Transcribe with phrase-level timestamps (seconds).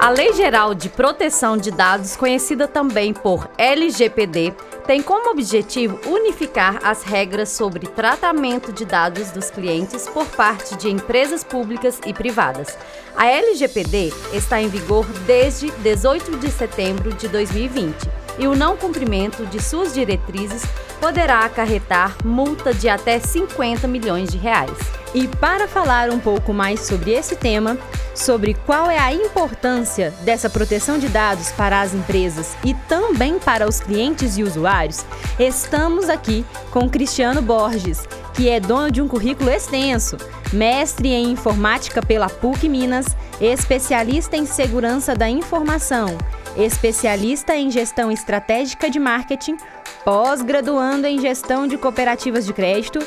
[0.00, 4.54] A Lei Geral de Proteção de Dados, conhecida também por LGPD,
[4.86, 10.88] tem como objetivo unificar as regras sobre tratamento de dados dos clientes por parte de
[10.88, 12.78] empresas públicas e privadas.
[13.14, 17.94] A LGPD está em vigor desde 18 de setembro de 2020
[18.38, 20.62] e o não cumprimento de suas diretrizes
[21.00, 24.78] poderá acarretar multa de até 50 milhões de reais.
[25.12, 27.76] E para falar um pouco mais sobre esse tema,
[28.14, 33.68] sobre qual é a importância dessa proteção de dados para as empresas e também para
[33.68, 35.04] os clientes e usuários,
[35.38, 40.16] estamos aqui com Cristiano Borges, que é dono de um currículo extenso,
[40.52, 43.06] mestre em informática pela PUC Minas,
[43.40, 46.16] especialista em segurança da informação,
[46.56, 49.56] especialista em gestão estratégica de marketing,
[50.04, 52.98] pós-graduando em gestão de cooperativas de crédito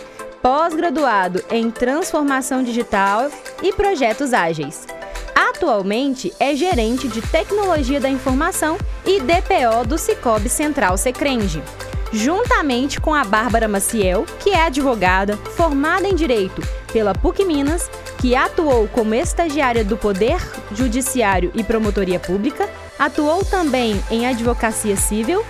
[0.44, 4.86] pós-graduado em transformação digital e projetos ágeis.
[5.34, 11.64] Atualmente é gerente de tecnologia da informação e DPO do Cicobi Central Secrenge.
[12.12, 17.90] Juntamente com a Bárbara Maciel, que é advogada, formada em Direito pela PUC Minas,
[18.24, 20.40] que atuou como estagiária do Poder
[20.72, 25.44] Judiciário e Promotoria Pública, atuou também em advocacia civil,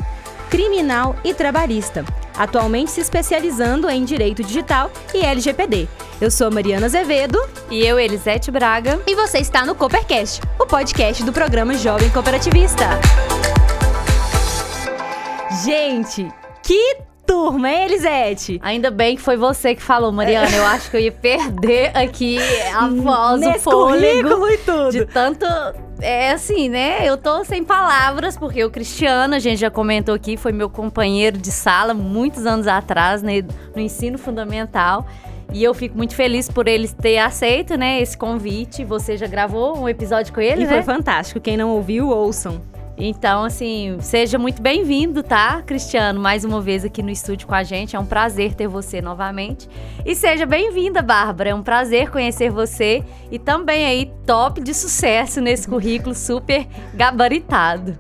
[0.50, 2.04] criminal e trabalhista,
[2.36, 5.88] atualmente se especializando em Direito Digital e LGPD.
[6.20, 7.40] Eu sou Mariana Azevedo.
[7.70, 9.00] E eu, Elisete Braga.
[9.06, 12.90] E você está no Coopercast, o podcast do programa Jovem Cooperativista.
[15.64, 16.28] Gente,
[16.64, 18.60] que turma, hein, Elisete?
[18.64, 20.56] Ainda bem que foi você que falou, Mariana.
[20.56, 22.38] Eu acho que eu ia perder aqui
[22.76, 24.48] a voz, Nesse o fôlego.
[24.48, 24.92] e tudo.
[24.92, 25.46] De tanto
[26.02, 27.08] é assim, né?
[27.08, 31.38] Eu tô sem palavras, porque o Cristiano, a gente já comentou aqui, foi meu companheiro
[31.38, 33.44] de sala muitos anos atrás, né,
[33.76, 35.06] no ensino fundamental.
[35.54, 38.84] E eu fico muito feliz por ele ter aceito, né, esse convite.
[38.84, 40.74] Você já gravou um episódio com ele, e né?
[40.74, 41.40] foi fantástico.
[41.40, 42.62] Quem não ouviu, ouçam.
[42.98, 46.20] Então, assim, seja muito bem-vindo, tá, Cristiano?
[46.20, 47.96] Mais uma vez aqui no estúdio com a gente.
[47.96, 49.68] É um prazer ter você novamente.
[50.06, 51.50] E seja bem-vinda, Bárbara.
[51.50, 57.96] É um prazer conhecer você e também aí top de sucesso nesse currículo super gabaritado.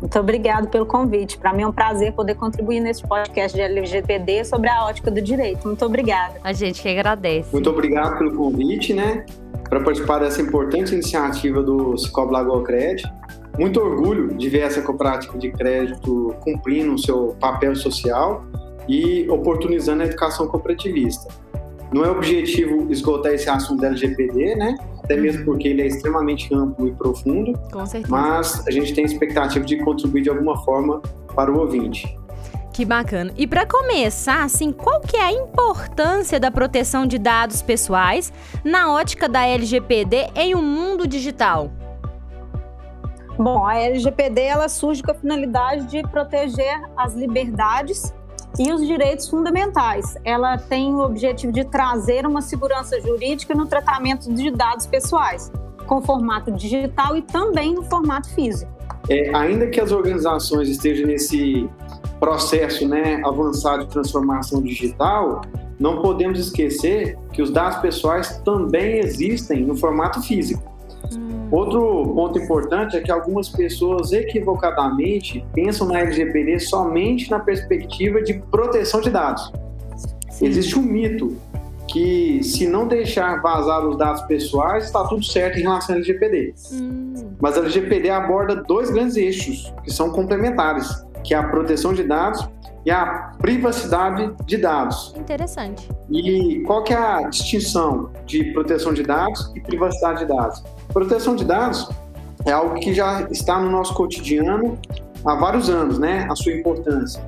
[0.00, 1.36] Muito obrigado pelo convite.
[1.36, 5.20] Para mim é um prazer poder contribuir nesse podcast de LGPD sobre a ótica do
[5.20, 5.66] direito.
[5.66, 6.36] Muito obrigada.
[6.42, 7.50] A gente que agradece.
[7.52, 9.26] Muito obrigado pelo convite, né?
[9.68, 13.17] Para participar dessa importante iniciativa do Cicobi Lagoa Crédito
[13.58, 18.44] muito orgulho de ver essa cooperativa de crédito cumprindo o seu papel social
[18.88, 21.28] e oportunizando a educação cooperativista.
[21.92, 24.76] Não é objetivo esgotar esse assunto da LGPD, né?
[25.02, 25.22] Até uhum.
[25.22, 27.58] mesmo porque ele é extremamente amplo e profundo.
[27.72, 28.10] Com certeza.
[28.10, 31.00] Mas a gente tem a expectativa de contribuir de alguma forma
[31.34, 32.18] para o ouvinte.
[32.72, 33.32] Que bacana.
[33.36, 38.32] E para começar, assim, qual que é a importância da proteção de dados pessoais
[38.62, 41.72] na ótica da LGPD em um mundo digital?
[43.38, 48.12] Bom, a LGPD ela surge com a finalidade de proteger as liberdades
[48.58, 50.16] e os direitos fundamentais.
[50.24, 55.52] Ela tem o objetivo de trazer uma segurança jurídica no tratamento de dados pessoais,
[55.86, 58.72] com formato digital e também no formato físico.
[59.08, 61.68] É, ainda que as organizações estejam nesse
[62.18, 65.42] processo né, avançado de transformação digital,
[65.78, 70.67] não podemos esquecer que os dados pessoais também existem no formato físico.
[71.50, 78.34] Outro ponto importante é que algumas pessoas equivocadamente pensam na LGPD somente na perspectiva de
[78.50, 79.50] proteção de dados.
[80.30, 80.46] Sim.
[80.46, 81.36] Existe um mito
[81.88, 86.54] que se não deixar vazar os dados pessoais, está tudo certo em relação à LGPD.
[86.72, 87.14] Hum.
[87.40, 90.86] Mas a LGPD aborda dois grandes eixos que são complementares,
[91.24, 92.46] que é a proteção de dados
[92.88, 95.12] e a privacidade de dados.
[95.14, 95.86] Interessante.
[96.10, 100.64] E qual que é a distinção de proteção de dados e privacidade de dados?
[100.90, 101.86] Proteção de dados
[102.46, 104.78] é algo que já está no nosso cotidiano
[105.22, 106.26] há vários anos, né?
[106.30, 107.22] A sua importância.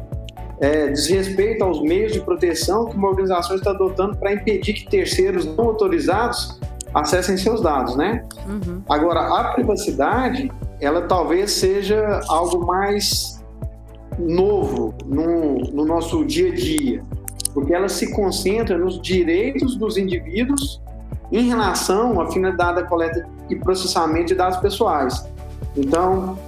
[0.63, 4.89] É, diz respeito aos meios de proteção que uma organização está adotando para impedir que
[4.89, 6.59] terceiros não autorizados
[6.95, 8.25] acessem seus dados, né?
[8.49, 8.81] Uhum.
[8.89, 13.40] Agora, a privacidade, ela talvez seja algo mais
[14.21, 17.05] novo no, no nosso dia a dia,
[17.53, 20.81] porque ela se concentra nos direitos dos indivíduos
[21.33, 25.27] em relação à finalidade da coleta e processamento de dados pessoais.
[25.77, 26.39] Então,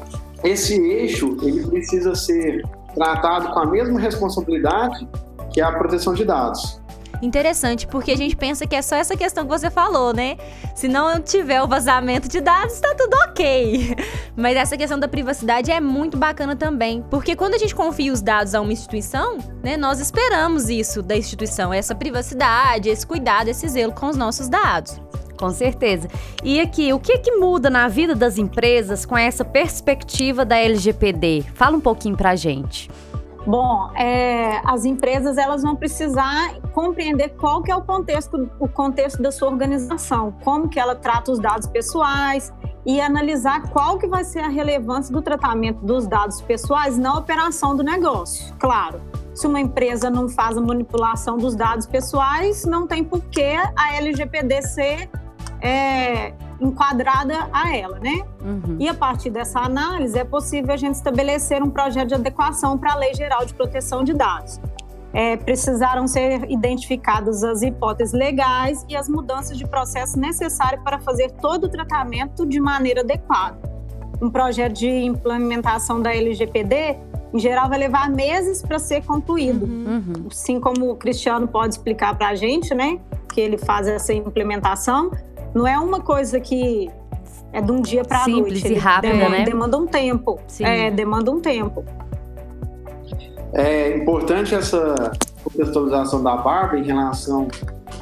[0.43, 2.63] esse eixo ele precisa ser
[2.95, 5.09] tratado com a mesma responsabilidade
[5.53, 6.82] que a proteção de dados
[7.23, 10.37] interessante, porque a gente pensa que é só essa questão que você falou, né?
[10.75, 13.97] Se não tiver o vazamento de dados, tá tudo ok.
[14.37, 18.21] Mas essa questão da privacidade é muito bacana também, porque quando a gente confia os
[18.21, 23.69] dados a uma instituição, né, nós esperamos isso da instituição, essa privacidade, esse cuidado, esse
[23.69, 25.01] zelo com os nossos dados.
[25.37, 26.09] Com certeza.
[26.45, 31.45] E aqui, o que, que muda na vida das empresas com essa perspectiva da LGPD?
[31.55, 32.89] Fala um pouquinho pra gente.
[33.47, 39.21] Bom, é, as empresas elas vão precisar compreender qual que é o contexto, o contexto
[39.21, 42.53] da sua organização, como que ela trata os dados pessoais
[42.87, 47.77] e analisar qual que vai ser a relevância do tratamento dos dados pessoais na operação
[47.77, 48.55] do negócio.
[48.59, 49.01] Claro,
[49.35, 53.97] se uma empresa não faz a manipulação dos dados pessoais, não tem por que a
[53.97, 55.11] LGPD ser
[55.61, 58.23] é, enquadrada a ela, né?
[58.41, 58.77] Uhum.
[58.79, 62.93] E a partir dessa análise é possível a gente estabelecer um projeto de adequação para
[62.93, 64.61] a Lei Geral de Proteção de Dados.
[65.13, 71.31] É, precisaram ser identificadas as hipóteses legais e as mudanças de processo necessárias para fazer
[71.33, 73.59] todo o tratamento de maneira adequada.
[74.23, 76.97] Um projeto de implementação da LGPD,
[77.35, 79.67] em geral, vai levar meses para ser concluído.
[79.67, 80.29] Uhum.
[80.31, 82.99] Assim como o Cristiano pode explicar para a gente, né?
[83.35, 85.11] Que ele faz essa implementação,
[85.55, 86.91] não é uma coisa que
[87.53, 88.61] é de um dia para a noite.
[88.61, 89.45] Simples e rápida, demanda, né?
[89.45, 90.41] Demanda um tempo.
[90.47, 90.65] Sim.
[90.65, 91.85] É, demanda um tempo.
[93.53, 95.13] É importante essa
[95.45, 97.49] contextualização da Bárbara em relação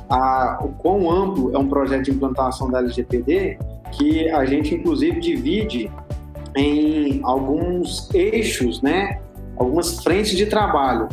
[0.09, 3.59] a o quão amplo é um projeto de implantação da LGPD,
[3.93, 5.91] que a gente inclusive divide
[6.57, 9.21] em alguns eixos, né?
[9.57, 11.09] Algumas frentes de trabalho.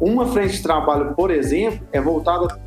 [0.00, 2.58] Uma frente de trabalho, por exemplo, é voltada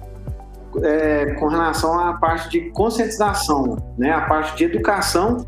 [0.84, 5.46] é, com relação à parte de conscientização, né, a parte de educação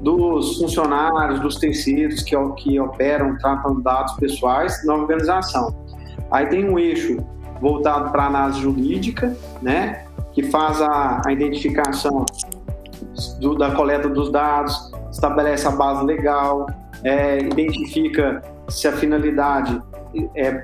[0.00, 5.74] dos funcionários, dos terceiros que, que operam, tratam dados pessoais na organização.
[6.30, 7.18] Aí tem um eixo
[7.60, 12.24] voltado para a análise jurídica, né, que faz a, a identificação
[13.40, 16.66] do, da coleta dos dados, estabelece a base legal,
[17.02, 19.80] é, identifica se a finalidade
[20.36, 20.62] é,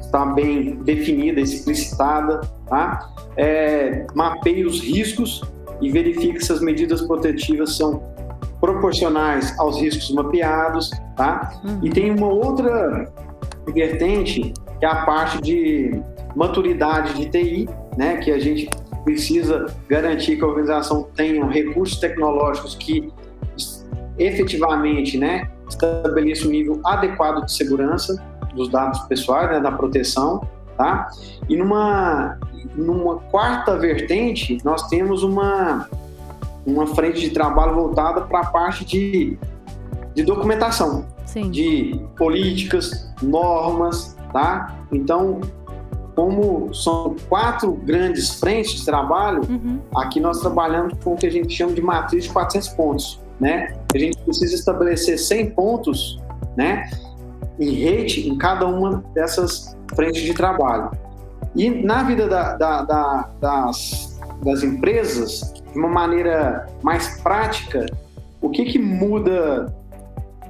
[0.00, 3.10] está bem definida, explicitada, tá?
[3.36, 5.42] É, mapeia os riscos
[5.80, 8.02] e verifica se as medidas protetivas são
[8.60, 11.60] proporcionais aos riscos mapeados, tá?
[11.64, 11.80] Uhum.
[11.82, 13.12] E tem uma outra
[13.74, 16.00] vertente que é a parte de
[16.36, 18.18] maturidade de TI, né?
[18.18, 18.68] Que a gente
[19.04, 23.12] precisa garantir que a organização tenha recursos tecnológicos que
[24.18, 28.22] efetivamente, né, estabeleça um nível adequado de segurança
[28.54, 30.46] dos dados pessoais, né, da proteção,
[30.76, 31.08] tá?
[31.48, 32.38] E numa,
[32.74, 35.88] numa quarta vertente, nós temos uma,
[36.66, 39.38] uma frente de trabalho voltada para a parte de,
[40.14, 41.50] de documentação, Sim.
[41.50, 44.76] de políticas, normas, tá?
[44.90, 45.40] Então,
[46.14, 49.80] como são quatro grandes frentes de trabalho, uhum.
[49.96, 53.74] aqui nós trabalhamos com o que a gente chama de matriz de 400 pontos, né?
[53.94, 56.20] A gente precisa estabelecer 100 pontos,
[56.56, 56.90] né?
[57.58, 60.90] Em rede em cada uma dessas frentes de trabalho.
[61.54, 67.86] E na vida da, da, da, das, das empresas, de uma maneira mais prática,
[68.40, 69.74] o que, que muda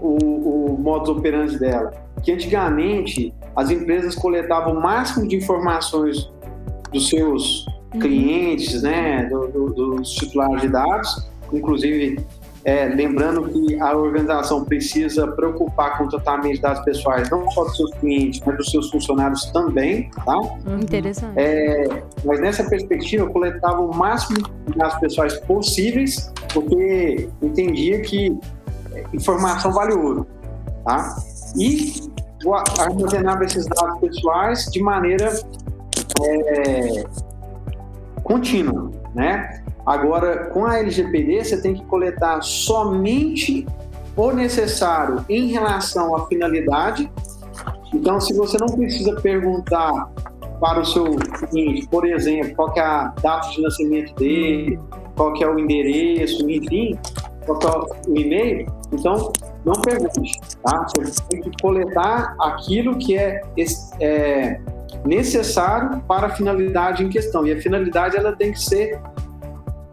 [0.00, 1.92] o, o modus operandi dela?
[2.22, 6.30] Que antigamente as empresas coletavam o máximo de informações
[6.92, 8.00] dos seus uhum.
[8.00, 12.24] clientes, né, do, do, dos titulares de dados, inclusive
[12.64, 17.64] é, lembrando que a organização precisa preocupar com o tratamento de dados pessoais, não só
[17.64, 20.36] dos seus clientes, mas dos seus funcionários também, tá?
[20.36, 20.78] Uhum.
[20.80, 21.34] Interessante.
[21.36, 28.38] É, mas nessa perspectiva, eu coletava o máximo de dados pessoais possíveis, porque entendia que
[29.12, 30.26] informação vale ouro,
[30.84, 31.16] tá?
[31.56, 32.10] E
[32.78, 35.32] armazenava esses dados pessoais de maneira
[36.22, 37.04] é,
[38.22, 39.61] contínua, né?
[39.84, 43.66] Agora, com a LGPD, você tem que coletar somente
[44.16, 47.10] o necessário em relação à finalidade.
[47.92, 50.10] Então, se você não precisa perguntar
[50.60, 51.04] para o seu
[51.50, 54.78] cliente, por exemplo, qual é a data de nascimento dele,
[55.16, 56.96] qual é o endereço, enfim,
[57.44, 59.32] qual é o e-mail, então
[59.64, 60.86] não pergunte, tá?
[60.96, 63.42] Você tem que coletar aquilo que é,
[64.00, 64.60] é
[65.04, 67.46] necessário para a finalidade em questão.
[67.46, 69.00] E a finalidade ela tem que ser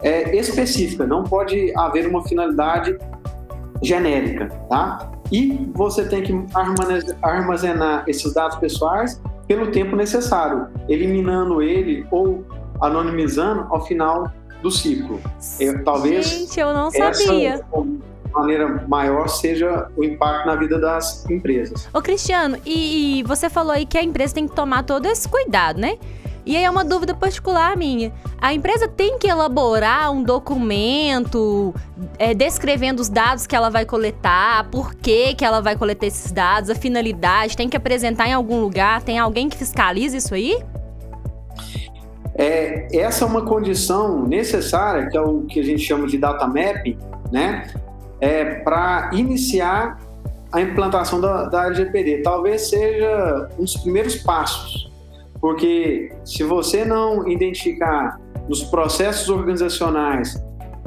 [0.02, 2.98] é, específica, não pode haver uma finalidade
[3.82, 5.10] genérica, tá?
[5.30, 6.46] E você tem que
[7.22, 12.44] armazenar esses dados pessoais pelo tempo necessário, eliminando ele ou
[12.80, 14.30] anonimizando ao final
[14.62, 15.20] do ciclo.
[15.58, 17.54] Eu, talvez Gente, eu não sabia.
[17.54, 17.64] Essa,
[18.32, 21.88] maneira maior seja o impacto na vida das empresas.
[21.92, 25.28] Ô Cristiano, e, e você falou aí que a empresa tem que tomar todo esse
[25.28, 25.98] cuidado, né?
[26.50, 28.12] E aí é uma dúvida particular minha.
[28.40, 31.72] A empresa tem que elaborar um documento
[32.18, 36.32] é, descrevendo os dados que ela vai coletar, por que, que ela vai coletar esses
[36.32, 40.58] dados, a finalidade, tem que apresentar em algum lugar, tem alguém que fiscaliza isso aí?
[42.34, 46.48] É, essa é uma condição necessária, que é o que a gente chama de data
[46.48, 46.98] mapping,
[47.30, 47.72] né?
[48.20, 50.00] É, para iniciar
[50.50, 52.22] a implantação da, da LGPD.
[52.22, 54.89] Talvez seja um dos primeiros passos,
[55.40, 60.42] porque se você não identificar nos processos organizacionais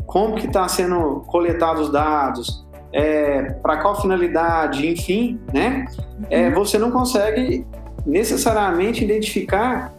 [0.05, 5.85] como que está sendo coletados os dados, é, para qual finalidade, enfim, né?
[6.29, 6.53] É, uhum.
[6.53, 7.65] você não consegue
[8.05, 9.91] necessariamente identificar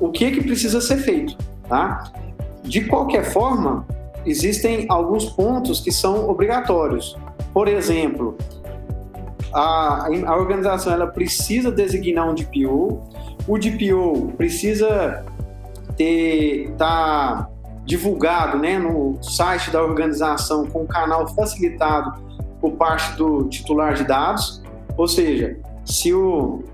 [0.00, 1.36] o que que precisa ser feito,
[1.68, 2.12] tá?
[2.64, 3.86] De qualquer forma,
[4.26, 7.16] existem alguns pontos que são obrigatórios.
[7.52, 8.36] Por exemplo,
[9.52, 13.00] a, a organização ela precisa designar um DPO,
[13.46, 15.24] o DPO precisa
[15.96, 17.48] ter tá
[17.84, 22.14] divulgado né, no site da organização com um canal facilitado
[22.60, 24.62] por parte do titular de dados,
[24.96, 26.64] ou seja, se, o,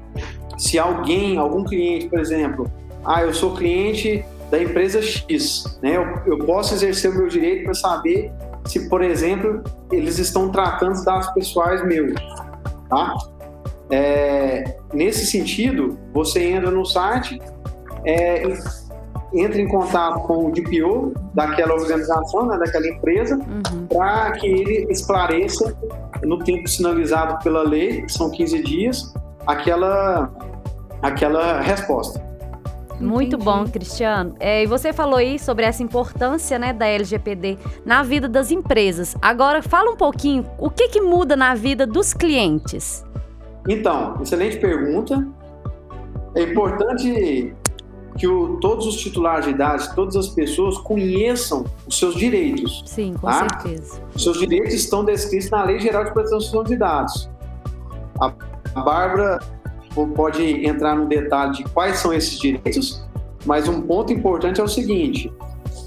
[0.57, 2.71] se alguém, algum cliente, por exemplo,
[3.05, 7.65] ah, eu sou cliente da empresa X, né, eu, eu posso exercer o meu direito
[7.65, 8.33] para saber
[8.67, 12.15] se, por exemplo, eles estão tratando dados pessoais meus,
[12.89, 13.17] tá?
[13.91, 17.41] É, nesse sentido, você entra no site,
[18.05, 18.43] é,
[19.33, 23.87] entra em contato com o DPO daquela organização, né, daquela empresa, uhum.
[23.87, 25.77] para que ele esclareça
[26.23, 29.15] no tempo sinalizado pela lei, que são 15 dias,
[29.47, 30.31] aquela,
[31.03, 32.31] aquela resposta.
[33.01, 33.45] Muito Entendi.
[33.45, 34.35] bom, Cristiano.
[34.39, 39.17] É, e você falou aí sobre essa importância né, da LGPD na vida das empresas.
[39.23, 43.03] Agora, fala um pouquinho, o que, que muda na vida dos clientes?
[43.69, 45.27] Então, excelente pergunta.
[46.35, 47.55] É importante
[48.17, 52.83] que o, todos os titulares de dados, todas as pessoas conheçam os seus direitos.
[52.87, 53.49] Sim, com tá?
[53.49, 54.01] certeza.
[54.15, 57.31] Os seus direitos estão descritos na Lei Geral de Proteção de Dados.
[58.21, 58.33] A,
[58.75, 59.41] a Bárbara
[60.15, 63.05] pode entrar no detalhe de quais são esses direitos,
[63.45, 65.33] mas um ponto importante é o seguinte: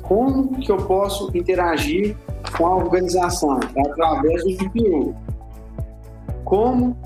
[0.01, 2.15] como que eu posso interagir
[2.57, 3.59] com a organização?
[3.75, 5.15] É através do DPO.
[6.43, 6.97] Como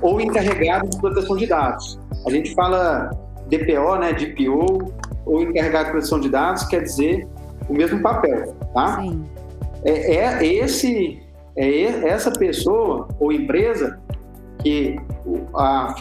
[0.00, 1.98] ou encarregado de proteção de dados.
[2.26, 3.10] A gente fala
[3.48, 4.92] DPO, né, DPO,
[5.24, 7.26] ou encarregado de proteção de dados, quer dizer
[7.68, 9.00] o mesmo papel, tá?
[9.00, 9.24] Sim.
[9.84, 11.22] É, é esse,
[11.56, 13.98] é essa pessoa ou empresa
[14.58, 14.96] que
[15.54, 15.94] a,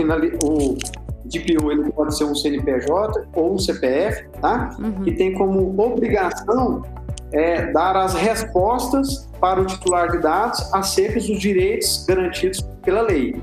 [0.44, 0.78] o
[1.26, 4.76] DPO ele pode ser um CNPJ ou um CPF, tá?
[4.80, 5.04] Uhum.
[5.04, 6.84] Que tem como obrigação
[7.32, 13.42] é, dar as respostas para o titular de dados acerca dos direitos garantidos pela lei.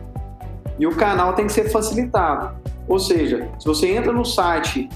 [0.78, 2.54] E o canal tem que ser facilitado.
[2.88, 4.88] Ou seja, se você entra no site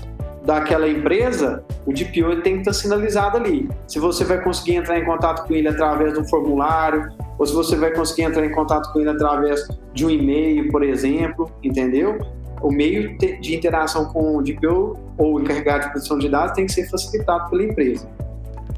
[0.45, 3.69] daquela empresa, o DPO tem que estar sinalizado ali.
[3.89, 7.53] Se você vai conseguir entrar em contato com ele através de um formulário, ou se
[7.53, 12.19] você vai conseguir entrar em contato com ele através de um e-mail, por exemplo, entendeu?
[12.63, 16.73] O meio de interação com o DPO ou encarregado de proteção de dados tem que
[16.73, 18.09] ser facilitado pela empresa.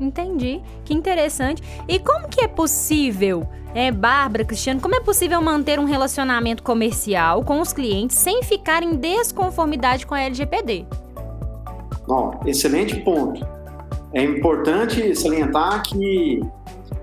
[0.01, 1.63] Entendi, que interessante.
[1.87, 7.45] E como que é possível é, Bárbara, Cristiano, como é possível manter um relacionamento comercial
[7.45, 10.87] com os clientes sem ficar em desconformidade com a LGPD?
[12.07, 13.47] Bom, excelente ponto.
[14.15, 16.41] É importante salientar que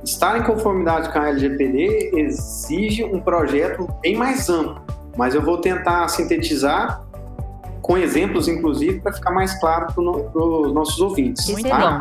[0.03, 4.81] estar em conformidade com a LGPD exige um projeto bem mais amplo,
[5.15, 7.03] mas eu vou tentar sintetizar
[7.81, 11.47] com exemplos, inclusive, para ficar mais claro para os nossos ouvintes.
[11.47, 11.99] Muito tá?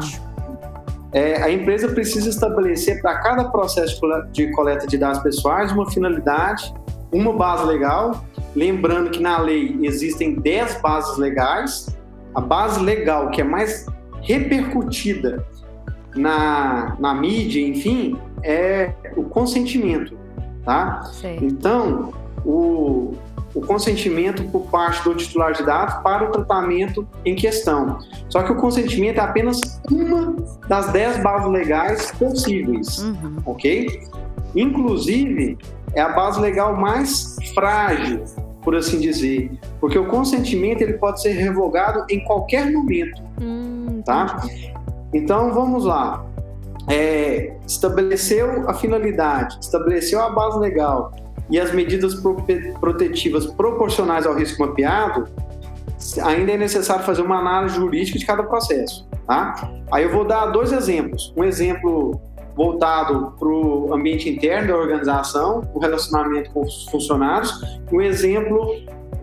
[1.14, 4.00] É, a empresa precisa estabelecer para cada processo
[4.33, 6.75] de coleta de dados pessoais uma finalidade,
[7.12, 8.25] uma base legal.
[8.54, 11.97] Lembrando que na lei existem 10 bases legais.
[12.35, 13.87] A base legal que é mais
[14.23, 15.47] repercutida
[16.16, 20.16] na, na mídia, enfim, é o consentimento,
[20.64, 21.02] tá?
[21.40, 22.12] Então,
[22.44, 23.14] o,
[23.54, 27.99] o consentimento por parte do titular de dados para o tratamento em questão.
[28.28, 30.34] Só que o consentimento é apenas uma
[30.68, 33.37] das dez bases legais possíveis, uhum.
[33.46, 34.02] ok?
[34.56, 35.56] Inclusive,
[35.94, 38.25] é a base legal mais frágil,
[38.62, 44.40] por assim dizer, porque o consentimento ele pode ser revogado em qualquer momento, hum, tá?
[45.12, 46.25] Então, vamos lá.
[46.88, 51.12] É, estabeleceu a finalidade, estabeleceu a base legal,
[51.50, 52.14] e as medidas
[52.80, 55.28] protetivas proporcionais ao risco mapeado,
[56.22, 59.06] ainda é necessário fazer uma análise jurídica de cada processo.
[59.26, 59.70] Tá?
[59.90, 61.32] Aí eu vou dar dois exemplos.
[61.36, 62.20] Um exemplo
[62.54, 67.60] voltado para o ambiente interno da organização, o relacionamento com os funcionários,
[67.92, 68.76] um exemplo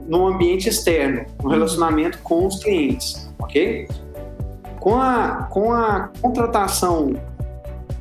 [0.08, 3.88] no ambiente externo, no relacionamento com os clientes, ok?
[4.80, 7.14] Com a, com a contratação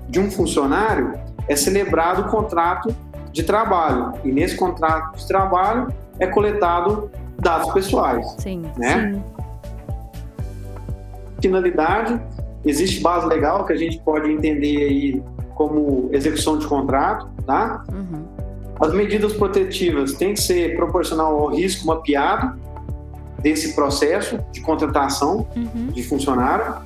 [0.08, 1.14] de um funcionário,
[1.46, 2.94] é celebrado o contrato
[3.32, 4.12] de trabalho.
[4.24, 8.34] E nesse contrato de trabalho é coletado dados pessoais.
[8.38, 8.62] Sim.
[8.76, 9.14] Né?
[9.14, 9.22] Sim.
[11.40, 12.20] finalidade,
[12.64, 15.22] existe base legal que a gente pode entender aí
[15.54, 17.84] como execução de contrato, tá?
[17.92, 18.24] Uhum.
[18.80, 22.58] As medidas protetivas têm que ser proporcional ao risco mapeado
[23.38, 25.88] desse processo de contratação uhum.
[25.88, 26.76] de funcionário.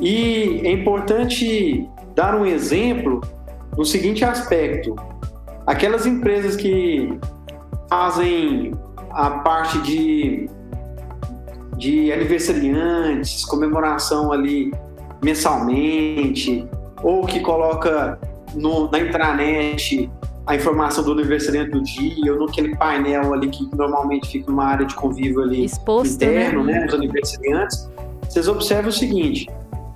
[0.00, 3.20] E é importante dar um exemplo
[3.76, 4.96] no seguinte aspecto:
[5.66, 7.18] aquelas empresas que
[7.88, 8.72] fazem
[9.10, 10.48] a parte de,
[11.76, 14.72] de aniversariantes, comemoração ali
[15.22, 16.68] mensalmente,
[17.02, 18.18] ou que coloca
[18.54, 20.10] no, na intranet
[20.46, 24.84] a informação do aniversariante do dia, ou naquele painel ali que normalmente fica numa área
[24.84, 26.80] de convívio ali Exposto, interno, né?
[26.80, 27.90] né, os aniversariantes,
[28.28, 29.48] vocês observam o seguinte,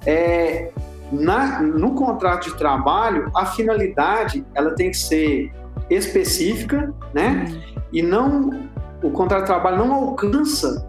[0.06, 0.70] é,
[1.12, 5.52] na, no contrato de trabalho, a finalidade ela tem que ser
[5.90, 7.46] específica, né?
[7.48, 7.80] Hum.
[7.92, 8.68] E não
[9.02, 10.86] o contrato de trabalho não alcança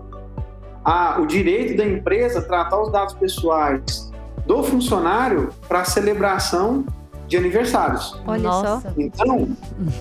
[0.83, 4.11] a, o direito da empresa tratar os dados pessoais
[4.45, 6.85] do funcionário para celebração
[7.27, 8.19] de aniversários.
[8.25, 8.81] Olha Nossa.
[8.81, 8.93] só.
[8.97, 9.49] Então,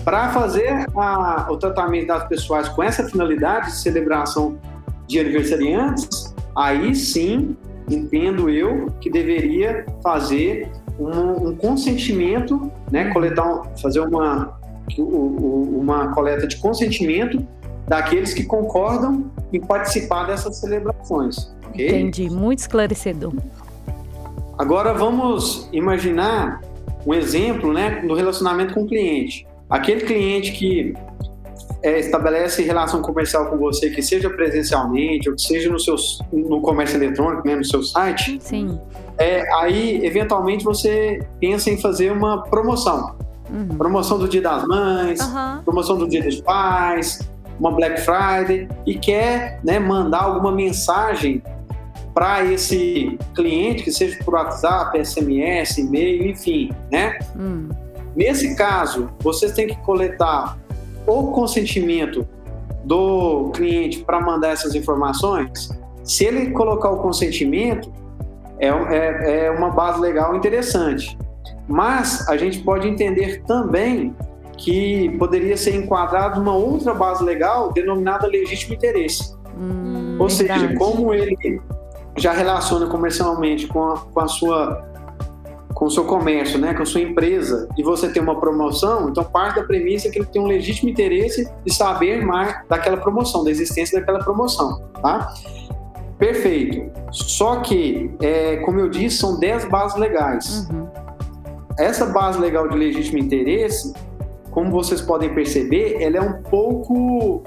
[0.03, 4.57] para fazer a, o tratamento das pessoas com essa finalidade de celebração
[5.07, 7.55] de aniversariantes, aí sim
[7.87, 14.58] entendo eu que deveria fazer um, um consentimento, né, coletar, um, fazer uma,
[14.97, 17.45] uma coleta de consentimento
[17.87, 21.51] daqueles que concordam em participar dessas celebrações.
[21.69, 21.87] Okay?
[21.87, 23.33] Entendi, muito esclarecedor.
[24.57, 26.61] Agora vamos imaginar
[27.05, 29.47] um exemplo né, no relacionamento com o cliente.
[29.69, 30.93] Aquele cliente que
[31.81, 35.95] é, estabelece relação comercial com você, que seja presencialmente ou que seja no, seu,
[36.31, 38.79] no comércio eletrônico, né, no seu site, Sim.
[39.17, 43.15] É, aí eventualmente você pensa em fazer uma promoção.
[43.51, 43.77] Uhum.
[43.77, 45.63] Promoção do Dia das Mães, uhum.
[45.63, 47.19] promoção do Dia dos Pais,
[47.59, 51.43] uma Black Friday e quer né, mandar alguma mensagem
[52.13, 57.17] para esse cliente, que seja por WhatsApp, SMS, e-mail, enfim, né?
[57.37, 57.69] Hum.
[58.15, 60.57] Nesse caso, vocês têm que coletar
[61.05, 62.27] o consentimento
[62.83, 65.69] do cliente para mandar essas informações.
[66.03, 67.91] Se ele colocar o consentimento,
[68.59, 71.17] é, é, é uma base legal interessante.
[71.69, 74.15] Mas a gente pode entender também
[74.57, 79.33] que poderia ser enquadrado numa outra base legal denominada legítimo interesse.
[79.57, 80.61] Hum, Ou verdade.
[80.61, 81.61] seja, como ele
[82.17, 84.89] já relaciona comercialmente com a, com a sua
[85.73, 89.23] com o seu comércio, né, com a sua empresa, e você tem uma promoção, então
[89.23, 93.45] parte da premissa é que ele tem um legítimo interesse de saber mais daquela promoção,
[93.45, 95.33] da existência daquela promoção, tá?
[96.17, 96.91] Perfeito.
[97.11, 100.67] Só que, é, como eu disse, são 10 bases legais.
[100.69, 100.78] Uhum.
[101.79, 103.93] Essa base legal de legítimo interesse,
[104.51, 107.41] como vocês podem perceber, ela é um pouco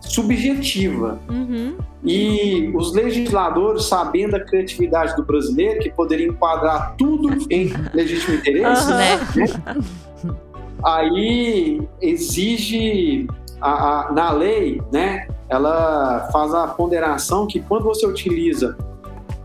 [0.00, 1.18] subjetiva.
[1.28, 1.76] Uhum.
[2.04, 8.90] E os legisladores, sabendo a criatividade do brasileiro, que poderia enquadrar tudo em legítimo interesse,
[8.90, 8.98] uhum.
[8.98, 10.36] né?
[10.84, 13.26] aí exige
[13.60, 15.26] a, a, na lei, né?
[15.48, 18.76] Ela faz a ponderação que quando você utiliza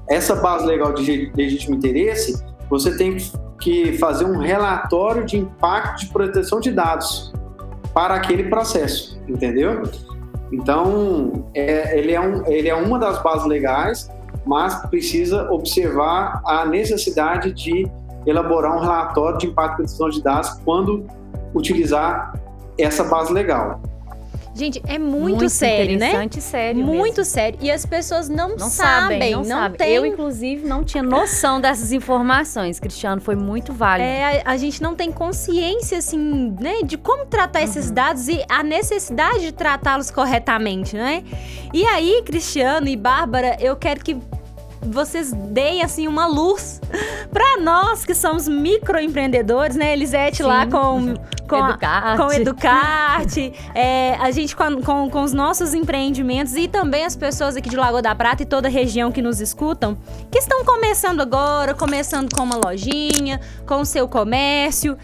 [0.10, 3.32] essa base legal de legítimo interesse, você tem que
[3.98, 7.34] fazer um relatório de impacto de proteção de dados
[7.94, 9.84] para aquele processo, entendeu?
[10.52, 14.10] Então, é, ele, é um, ele é uma das bases legais,
[14.46, 17.90] mas precisa observar a necessidade de
[18.26, 21.06] elaborar um relatório de impacto de proteção de dados quando
[21.54, 22.34] utilizar
[22.78, 23.82] essa base legal.
[24.56, 26.30] Gente, é muito, muito sério, né?
[26.40, 27.26] sério Muito mesmo.
[27.26, 27.58] sério.
[27.60, 29.78] E as pessoas não, não sabem, sabem, não, não sabem.
[29.78, 29.94] Tem...
[29.94, 32.80] Eu, inclusive, não tinha noção dessas informações.
[32.80, 34.08] Cristiano, foi muito válido.
[34.08, 37.66] É, a, a gente não tem consciência, assim, né, de como tratar uhum.
[37.66, 41.24] esses dados e a necessidade de tratá-los corretamente, né?
[41.74, 44.18] E aí, Cristiano e Bárbara, eu quero que
[44.86, 46.82] vocês deem assim uma luz
[47.32, 49.94] para nós que somos microempreendedores, né?
[49.94, 50.44] Elisete Sim.
[50.44, 51.16] lá com
[51.48, 57.06] com Educarte, com Educarte é, a gente com, com, com, os nossos empreendimentos e também
[57.06, 59.98] as pessoas aqui de Lagoa da Prata e toda a região que nos escutam,
[60.32, 64.98] que estão começando agora, começando com uma lojinha, com o seu comércio.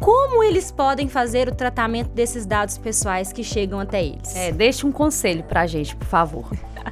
[0.00, 4.34] Como eles podem fazer o tratamento desses dados pessoais que chegam até eles?
[4.34, 6.44] É, deixe um conselho pra gente, por favor.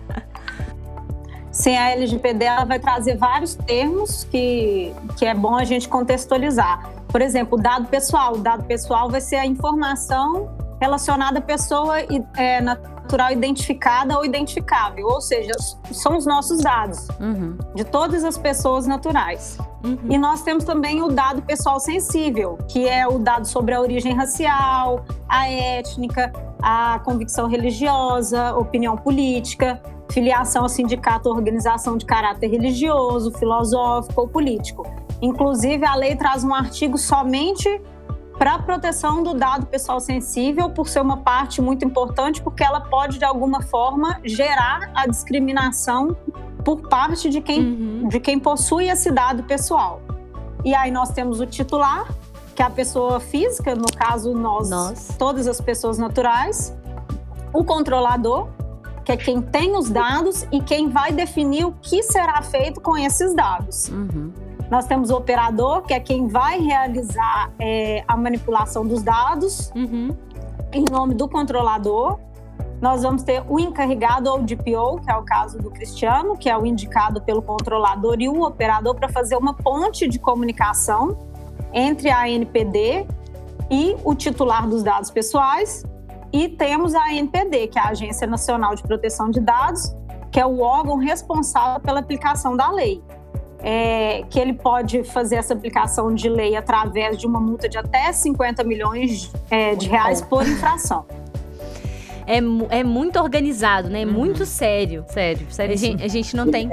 [1.50, 6.90] Sim, a LGPD ela vai trazer vários termos que, que é bom a gente contextualizar.
[7.08, 8.34] Por exemplo, dado pessoal.
[8.34, 10.48] O dado pessoal vai ser a informação
[10.80, 11.98] relacionada à pessoa
[12.36, 15.52] é, natural identificada ou identificável, ou seja,
[15.92, 17.58] são os nossos dados uhum.
[17.74, 19.58] de todas as pessoas naturais.
[19.84, 19.98] Uhum.
[20.08, 24.14] E nós temos também o dado pessoal sensível, que é o dado sobre a origem
[24.14, 26.32] racial, a étnica,
[26.62, 29.82] a convicção religiosa, opinião política.
[30.10, 34.86] Filiação a sindicato ou organização de caráter religioso, filosófico ou político.
[35.22, 37.80] Inclusive, a lei traz um artigo somente
[38.38, 42.80] para a proteção do dado pessoal sensível, por ser uma parte muito importante, porque ela
[42.80, 46.16] pode, de alguma forma, gerar a discriminação
[46.64, 48.08] por parte de quem, uhum.
[48.08, 50.00] de quem possui esse dado pessoal.
[50.64, 52.06] E aí nós temos o titular,
[52.54, 55.16] que é a pessoa física, no caso nós, nós.
[55.18, 56.74] todas as pessoas naturais,
[57.52, 58.48] o controlador,
[59.04, 62.96] que é quem tem os dados e quem vai definir o que será feito com
[62.96, 63.88] esses dados.
[63.88, 64.32] Uhum.
[64.70, 70.16] Nós temos o operador, que é quem vai realizar é, a manipulação dos dados uhum.
[70.72, 72.18] em nome do controlador.
[72.80, 76.56] Nós vamos ter o encarregado ou DPO, que é o caso do Cristiano, que é
[76.56, 81.18] o indicado pelo controlador e o operador para fazer uma ponte de comunicação
[81.72, 83.06] entre a NPD
[83.70, 85.84] e o titular dos dados pessoais.
[86.32, 89.94] E temos a ANPD, que é a Agência Nacional de Proteção de Dados,
[90.30, 93.02] que é o órgão responsável pela aplicação da lei
[93.62, 98.12] é, que ele pode fazer essa aplicação de lei através de uma multa de até
[98.12, 101.04] 50 milhões é, de reais por infração.
[102.26, 102.38] É,
[102.78, 104.04] é muito organizado, né?
[104.04, 104.12] Uhum.
[104.12, 105.04] Muito sério.
[105.08, 105.74] Sério, sério.
[105.74, 106.70] A gente, a gente não tem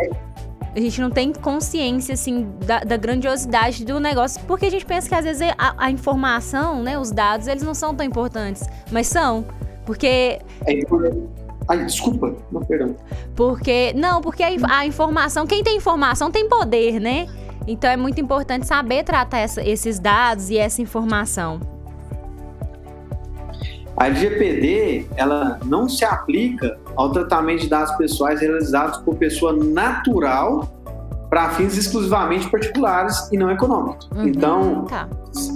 [0.78, 5.10] a gente não tem consciência, assim, da, da, grandiosidade do negócio, porque a gente pensa
[5.10, 9.08] que às vezes a, a, informação, né, os dados, eles não são tão importantes, mas
[9.08, 9.44] são,
[9.88, 10.40] porque...
[10.68, 11.28] É importante
[11.68, 12.96] Ai, desculpa, não, perdão.
[13.36, 17.28] Porque, não, porque a, a, informação, quem tem informação tem poder, né?
[17.68, 21.60] Então é muito importante saber tratar essa, esses dados e essa informação.
[23.98, 30.68] A LGPD, ela não se aplica ao tratamento de dados pessoais realizados por pessoa natural
[31.30, 34.10] para fins exclusivamente particulares e não econômicos.
[34.16, 35.08] Uhum, então, tá.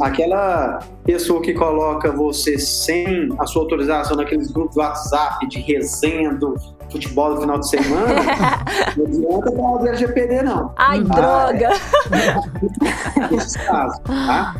[0.02, 6.34] aquela pessoa que coloca você sem a sua autorização naqueles grupos do WhatsApp de resenha
[6.34, 6.56] do
[6.92, 8.16] futebol no final de semana,
[8.98, 10.74] não adianta falar do LGPD, não.
[10.78, 11.16] Ai, tá?
[11.16, 11.70] droga!
[12.12, 14.56] É, nesse caso, tá?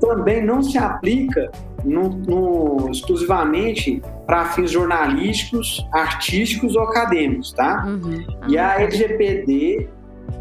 [0.00, 1.50] Também não se aplica
[1.84, 7.84] no, no, exclusivamente para fins jornalísticos, artísticos ou acadêmicos, tá?
[7.86, 8.24] Uhum.
[8.48, 9.88] E a LGPD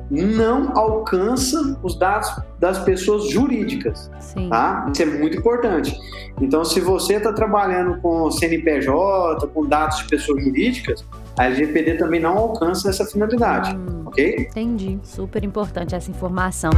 [0.09, 4.11] não alcança os dados das pessoas jurídicas.
[4.19, 4.49] Sim.
[4.49, 4.87] Tá?
[4.91, 5.97] Isso é muito importante.
[6.39, 11.05] Então, se você está trabalhando com CNPJ, com dados de pessoas jurídicas,
[11.37, 13.75] a LGPD também não alcança essa finalidade.
[13.75, 14.47] Hum, ok?
[14.49, 14.99] Entendi.
[15.03, 16.71] Super importante essa informação.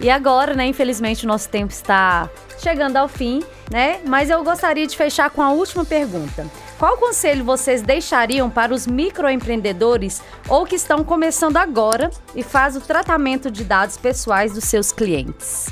[0.00, 2.28] E agora, né, infelizmente, o nosso tempo está
[2.62, 4.00] chegando ao fim, né?
[4.06, 6.46] Mas eu gostaria de fechar com a última pergunta.
[6.78, 12.80] Qual conselho vocês deixariam para os microempreendedores ou que estão começando agora e faz o
[12.80, 15.70] tratamento de dados pessoais dos seus clientes?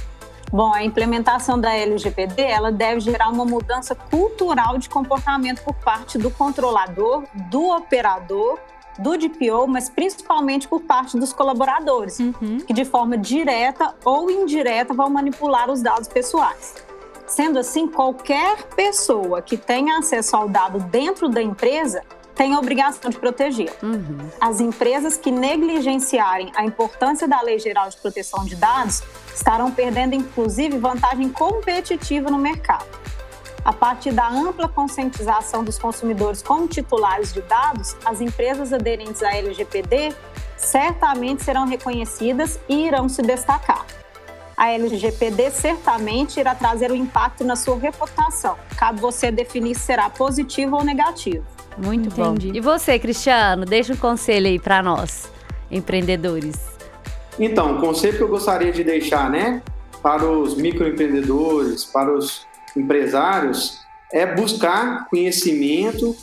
[0.52, 6.18] Bom, a implementação da LGPD ela deve gerar uma mudança cultural de comportamento por parte
[6.18, 8.58] do controlador, do operador,
[8.98, 12.58] do DPO, mas principalmente por parte dos colaboradores, uhum.
[12.66, 16.74] que de forma direta ou indireta vão manipular os dados pessoais.
[17.26, 22.02] Sendo assim, qualquer pessoa que tenha acesso ao dado dentro da empresa
[22.34, 23.72] tem a obrigação de proteger.
[23.82, 24.18] Uhum.
[24.40, 29.02] As empresas que negligenciarem a importância da Lei Geral de Proteção de Dados
[29.34, 32.99] estarão perdendo, inclusive, vantagem competitiva no mercado.
[33.70, 39.36] A partir da ampla conscientização dos consumidores como titulares de dados, as empresas aderentes à
[39.36, 40.12] LGPD
[40.56, 43.86] certamente serão reconhecidas e irão se destacar
[44.56, 50.10] a LGPD certamente irá trazer um impacto na sua reputação, cabe você definir se será
[50.10, 51.46] positivo ou negativo.
[51.78, 52.48] Muito Entendi.
[52.48, 52.54] bom.
[52.54, 55.30] E você, Cristiano, deixa um conselho aí para nós,
[55.70, 56.56] empreendedores.
[57.38, 59.62] Então, o conselho que eu gostaria de deixar, né,
[60.02, 63.80] para os microempreendedores, para os empresários,
[64.12, 66.16] é buscar conhecimento,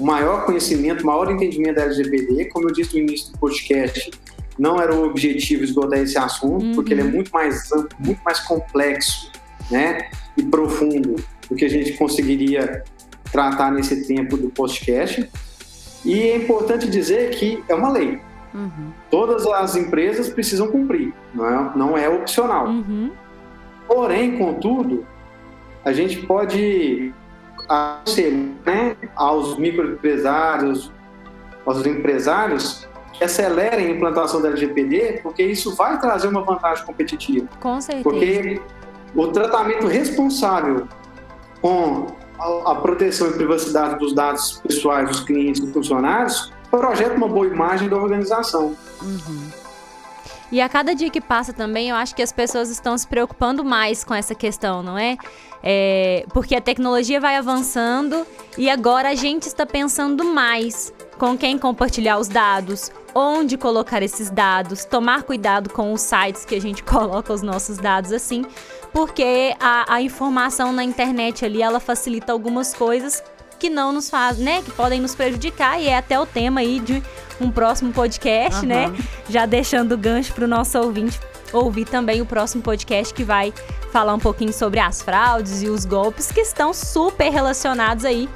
[0.00, 2.46] maior conhecimento, maior entendimento da LGPD.
[2.46, 4.10] Como eu disse no início do podcast,
[4.58, 6.74] não era o objetivo esgotar esse assunto, uhum.
[6.74, 9.30] porque ele é muito mais amplo, muito mais complexo,
[9.70, 11.16] né, e profundo
[11.48, 12.84] do que a gente conseguiria
[13.32, 15.28] tratar nesse tempo do podcast.
[16.04, 18.20] E é importante dizer que é uma lei.
[18.52, 18.92] Uhum.
[19.10, 22.68] Todas as empresas precisam cumprir, não é, não é opcional.
[22.68, 23.10] Uhum.
[23.88, 25.04] Porém, contudo,
[25.84, 27.12] a gente pode
[27.68, 28.32] aconselhar
[28.64, 30.92] né, aos microempresários,
[31.64, 37.48] aos empresários, que acelerem a implantação da LGPD, porque isso vai trazer uma vantagem competitiva.
[37.60, 38.02] Com certeza.
[38.02, 38.60] Porque
[39.14, 40.88] o tratamento responsável
[41.60, 42.06] com
[42.38, 47.88] a, proteção e privacidade dos dados pessoais dos clientes e funcionários projeta uma boa imagem
[47.88, 48.76] da organização.
[49.00, 49.63] Uhum.
[50.54, 53.64] E a cada dia que passa também, eu acho que as pessoas estão se preocupando
[53.64, 55.16] mais com essa questão, não é?
[55.60, 58.24] é porque a tecnologia vai avançando
[58.56, 64.30] e agora a gente está pensando mais com quem compartilhar os dados, onde colocar esses
[64.30, 68.46] dados, tomar cuidado com os sites que a gente coloca os nossos dados assim,
[68.92, 73.20] porque a, a informação na internet ali ela facilita algumas coisas
[73.58, 76.78] que não nos faz, né, que podem nos prejudicar e é até o tema aí
[76.78, 77.02] de
[77.40, 78.68] um próximo podcast, uhum.
[78.68, 78.92] né?
[79.28, 81.18] Já deixando o gancho para o nosso ouvinte
[81.52, 83.52] ouvir também o próximo podcast que vai
[83.92, 88.28] falar um pouquinho sobre as fraudes e os golpes que estão super relacionados aí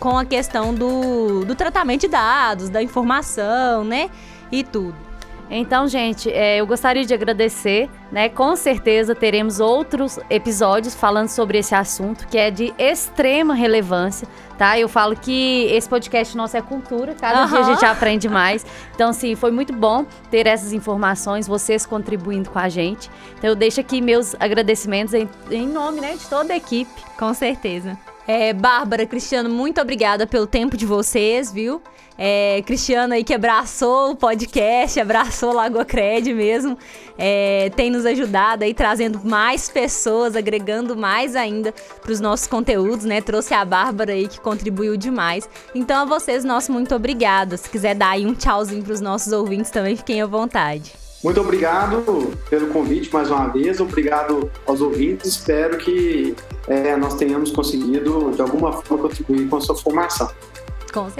[0.00, 4.10] com a questão do, do tratamento de dados, da informação, né?
[4.50, 5.13] E tudo.
[5.50, 8.28] Então, gente, é, eu gostaria de agradecer, né?
[8.28, 14.26] Com certeza teremos outros episódios falando sobre esse assunto que é de extrema relevância,
[14.56, 14.78] tá?
[14.78, 17.48] Eu falo que esse podcast nosso é cultura, cada uhum.
[17.48, 18.64] dia a gente aprende mais.
[18.94, 23.10] Então, assim, foi muito bom ter essas informações, vocês contribuindo com a gente.
[23.36, 26.90] Então, eu deixo aqui meus agradecimentos em, em nome, né, de toda a equipe.
[27.18, 27.98] Com certeza.
[28.26, 31.82] É, Bárbara, Cristiano, muito obrigada pelo tempo de vocês, viu?
[32.16, 36.78] É, Cristiano aí que abraçou o podcast, abraçou Lagoa Cred mesmo,
[37.18, 43.04] é, tem nos ajudado aí trazendo mais pessoas, agregando mais ainda para os nossos conteúdos,
[43.04, 43.20] né?
[43.20, 45.48] Trouxe a Bárbara aí que contribuiu demais.
[45.74, 47.56] Então a vocês, nosso muito obrigada.
[47.56, 51.03] Se quiser dar aí um tchauzinho para os nossos ouvintes também, fiquem à vontade.
[51.24, 52.04] Muito obrigado
[52.50, 55.30] pelo convite mais uma vez, obrigado aos ouvintes.
[55.30, 56.36] Espero que
[56.68, 60.30] é, nós tenhamos conseguido, de alguma forma, contribuir com a sua formação.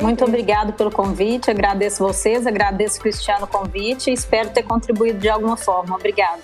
[0.02, 5.28] Muito obrigado pelo convite, agradeço vocês, agradeço Cristiano o convite e espero ter contribuído de
[5.30, 5.96] alguma forma.
[5.96, 6.42] Obrigado.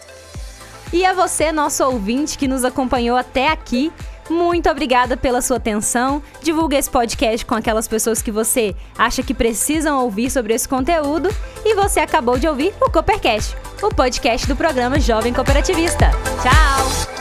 [0.91, 3.93] E a você, nosso ouvinte que nos acompanhou até aqui,
[4.31, 6.23] muito obrigada pela sua atenção.
[6.43, 11.29] Divulgue esse podcast com aquelas pessoas que você acha que precisam ouvir sobre esse conteúdo.
[11.65, 16.11] E você acabou de ouvir o Coopercast, o podcast do programa Jovem Cooperativista.
[16.43, 17.20] Tchau!